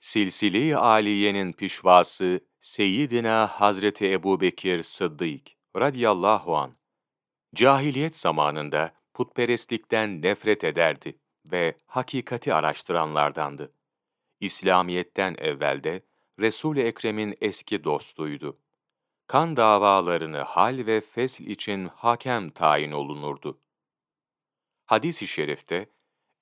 Silsile-i 0.00 0.76
Aliye'nin 0.76 1.52
pişvası 1.52 2.40
Seyyidina 2.60 3.46
Hazreti 3.46 4.12
Ebubekir 4.12 4.82
Sıddık 4.82 5.48
radıyallahu 5.76 6.56
an 6.56 6.76
cahiliyet 7.54 8.16
zamanında 8.16 8.94
putperestlikten 9.14 10.22
nefret 10.22 10.64
ederdi 10.64 11.18
ve 11.52 11.78
hakikati 11.86 12.54
araştıranlardandı. 12.54 13.72
İslamiyetten 14.40 15.34
evvelde 15.38 16.02
Resul-i 16.38 16.80
Ekrem'in 16.80 17.36
eski 17.40 17.84
dostuydu. 17.84 18.58
Kan 19.26 19.56
davalarını 19.56 20.38
hal 20.38 20.86
ve 20.86 21.00
fesl 21.00 21.42
için 21.42 21.88
hakem 21.94 22.50
tayin 22.50 22.92
olunurdu. 22.92 23.60
Hadis-i 24.86 25.26
şerifte, 25.26 25.90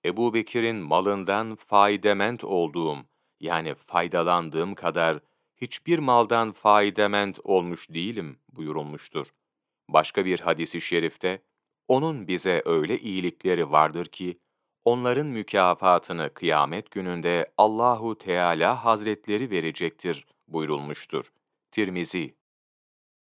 Ebu 0.04 0.34
Bekir'in 0.34 0.76
malından 0.76 1.54
faidement 1.54 2.44
olduğum, 2.44 3.06
yani 3.40 3.74
faydalandığım 3.74 4.74
kadar 4.74 5.18
hiçbir 5.56 5.98
maldan 5.98 6.52
faidement 6.52 7.38
olmuş 7.44 7.90
değilim 7.90 8.38
buyurulmuştur. 8.48 9.26
Başka 9.88 10.24
bir 10.24 10.40
hadisi 10.40 10.80
şerifte, 10.80 11.42
onun 11.88 12.28
bize 12.28 12.62
öyle 12.64 12.98
iyilikleri 12.98 13.70
vardır 13.70 14.06
ki, 14.06 14.38
onların 14.84 15.26
mükafatını 15.26 16.34
kıyamet 16.34 16.90
gününde 16.90 17.52
Allahu 17.58 18.18
Teala 18.18 18.84
Hazretleri 18.84 19.50
verecektir 19.50 20.26
buyurulmuştur. 20.48 21.32
Tirmizi 21.70 22.36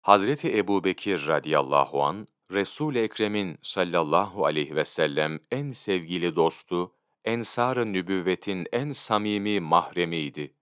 Hazreti 0.02 0.58
Ebu 0.58 0.84
Bekir 0.84 1.26
radıyallahu 1.26 2.02
an 2.02 2.26
Resul-i 2.50 2.98
Ekrem'in 2.98 3.58
sallallahu 3.62 4.46
aleyhi 4.46 4.76
ve 4.76 4.84
sellem 4.84 5.40
en 5.50 5.72
sevgili 5.72 6.36
dostu, 6.36 6.92
ensar-ı 7.24 7.92
nübüvvetin 7.92 8.66
en 8.72 8.92
samimi 8.92 9.60
mahremiydi. 9.60 10.54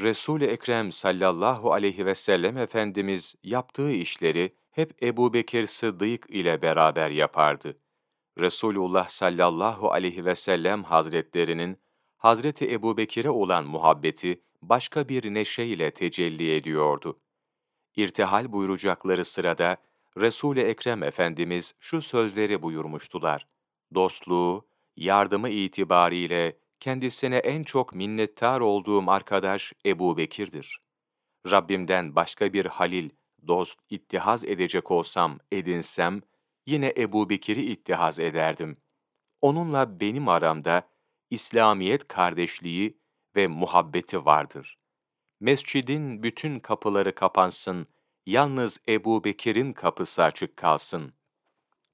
Resul-i 0.00 0.44
Ekrem 0.44 0.92
sallallahu 0.92 1.72
aleyhi 1.72 2.06
ve 2.06 2.14
sellem 2.14 2.58
Efendimiz 2.58 3.34
yaptığı 3.42 3.92
işleri 3.92 4.54
hep 4.70 5.02
Ebu 5.02 5.32
Bekir 5.32 5.66
Sıddık 5.66 6.30
ile 6.30 6.62
beraber 6.62 7.10
yapardı. 7.10 7.78
Resulullah 8.38 9.08
sallallahu 9.08 9.90
aleyhi 9.90 10.24
ve 10.24 10.34
sellem 10.34 10.84
hazretlerinin 10.84 11.78
Hazreti 12.16 12.72
Ebu 12.72 12.96
Bekir'e 12.96 13.30
olan 13.30 13.64
muhabbeti 13.64 14.42
başka 14.62 15.08
bir 15.08 15.34
neşe 15.34 15.64
ile 15.64 15.90
tecelli 15.90 16.54
ediyordu. 16.54 17.20
İrtihal 17.96 18.52
buyuracakları 18.52 19.24
sırada 19.24 19.76
Resul-i 20.18 20.60
Ekrem 20.60 21.02
Efendimiz 21.02 21.74
şu 21.78 22.02
sözleri 22.02 22.62
buyurmuştular. 22.62 23.46
Dostluğu, 23.94 24.66
yardımı 24.96 25.48
itibariyle 25.48 26.56
kendisine 26.80 27.36
en 27.36 27.62
çok 27.62 27.94
minnettar 27.94 28.60
olduğum 28.60 29.10
arkadaş 29.10 29.72
Ebu 29.86 30.16
Bekir'dir. 30.16 30.80
Rabbimden 31.50 32.16
başka 32.16 32.52
bir 32.52 32.66
halil, 32.66 33.10
dost 33.46 33.80
ittihaz 33.90 34.44
edecek 34.44 34.90
olsam, 34.90 35.38
edinsem, 35.52 36.22
yine 36.66 36.94
Ebu 36.96 37.30
Bekir'i 37.30 37.64
ittihaz 37.64 38.18
ederdim. 38.18 38.76
Onunla 39.42 40.00
benim 40.00 40.28
aramda 40.28 40.88
İslamiyet 41.30 42.08
kardeşliği 42.08 42.98
ve 43.36 43.46
muhabbeti 43.46 44.24
vardır. 44.24 44.78
Mescidin 45.40 46.22
bütün 46.22 46.60
kapıları 46.60 47.14
kapansın, 47.14 47.86
yalnız 48.26 48.80
Ebu 48.88 49.24
Bekir'in 49.24 49.72
kapısı 49.72 50.22
açık 50.22 50.56
kalsın. 50.56 51.12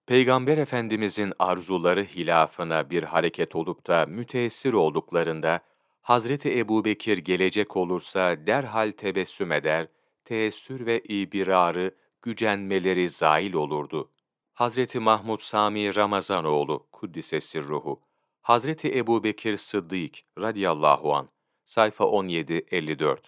Peygamber 0.07 0.59
Efendimizin 0.59 1.33
arzuları 1.39 2.05
hilafına 2.05 2.91
bir 2.91 3.03
hareket 3.03 3.57
olup 3.57 3.87
da 3.87 4.07
müteessir 4.07 4.73
olduklarında, 4.73 5.61
Hazreti 6.03 6.59
Ebu 6.59 6.85
Bekir 6.85 7.19
gelecek 7.19 7.77
olursa 7.77 8.47
derhal 8.47 8.91
tebessüm 8.91 9.53
eder, 9.53 9.89
teessür 10.25 10.87
ve 10.87 11.01
ibirarı, 11.01 11.95
gücenmeleri 12.23 13.09
zail 13.09 13.55
olurdu. 13.55 14.11
Hazreti 14.53 14.99
Mahmud 14.99 15.41
Sami 15.41 15.95
Ramazanoğlu, 15.95 16.87
Kuddisesi 16.93 17.63
ruhu, 17.63 18.01
Hazreti 18.43 18.99
Ebu 18.99 19.25
Bekir 19.25 19.57
Sıddık 19.57 20.15
radıyallahu 20.39 21.15
an 21.15 21.29
sayfa 21.65 22.05
17-54 22.05 23.19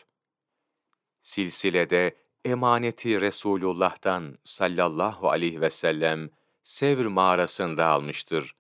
Silsilede 1.22 2.16
emaneti 2.44 3.20
Resulullah'tan 3.20 4.38
sallallahu 4.44 5.30
aleyhi 5.30 5.60
ve 5.60 5.70
sellem 5.70 6.30
Sevr 6.64 7.06
mağarasında 7.06 7.86
almıştır. 7.86 8.54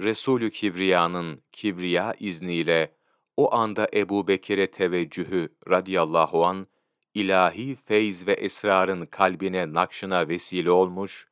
Resulü 0.00 0.50
Kibriya'nın 0.50 1.42
kibriya 1.52 2.14
izniyle 2.18 2.94
o 3.36 3.54
anda 3.54 3.88
Ebu 3.94 4.28
Bekir'e 4.28 4.70
teveccühü 4.70 5.48
radıyallahu 5.68 6.46
an 6.46 6.66
ilahi 7.14 7.74
feyz 7.74 8.26
ve 8.26 8.32
esrarın 8.32 9.06
kalbine 9.06 9.72
nakşına 9.72 10.28
vesile 10.28 10.70
olmuş 10.70 11.28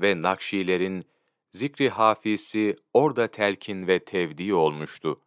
ve 0.00 0.22
Nakşilerin 0.22 1.04
zikri 1.52 1.88
hafisi 1.88 2.76
orada 2.94 3.26
telkin 3.26 3.86
ve 3.86 4.04
tevdi 4.04 4.54
olmuştu. 4.54 5.20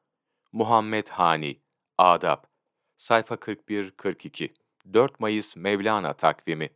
Muhammed 0.52 1.08
Hani, 1.08 1.62
Adab, 1.98 2.44
sayfa 2.98 3.36
41-42, 3.36 4.50
4 4.94 5.20
Mayıs 5.20 5.56
Mevlana 5.56 6.14
takvimi 6.14 6.70